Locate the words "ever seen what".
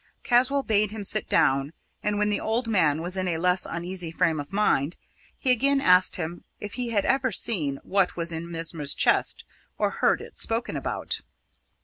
7.05-8.15